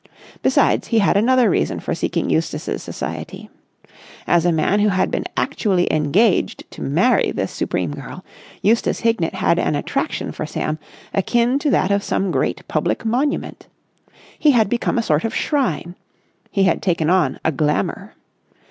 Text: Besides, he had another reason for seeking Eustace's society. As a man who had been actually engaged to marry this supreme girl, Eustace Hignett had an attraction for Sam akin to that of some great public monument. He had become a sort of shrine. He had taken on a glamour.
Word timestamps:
Besides, 0.41 0.87
he 0.87 0.97
had 0.97 1.15
another 1.15 1.47
reason 1.47 1.79
for 1.79 1.93
seeking 1.93 2.27
Eustace's 2.27 2.81
society. 2.81 3.51
As 4.25 4.47
a 4.47 4.51
man 4.51 4.79
who 4.79 4.87
had 4.89 5.11
been 5.11 5.25
actually 5.37 5.87
engaged 5.93 6.63
to 6.71 6.81
marry 6.81 7.29
this 7.29 7.51
supreme 7.51 7.93
girl, 7.93 8.25
Eustace 8.63 9.01
Hignett 9.01 9.35
had 9.35 9.59
an 9.59 9.75
attraction 9.75 10.31
for 10.31 10.47
Sam 10.47 10.79
akin 11.13 11.59
to 11.59 11.69
that 11.69 11.91
of 11.91 12.01
some 12.01 12.31
great 12.31 12.67
public 12.67 13.05
monument. 13.05 13.67
He 14.39 14.49
had 14.49 14.69
become 14.69 14.97
a 14.97 15.03
sort 15.03 15.23
of 15.23 15.35
shrine. 15.35 15.93
He 16.49 16.63
had 16.63 16.81
taken 16.81 17.11
on 17.11 17.39
a 17.45 17.51
glamour. 17.51 18.15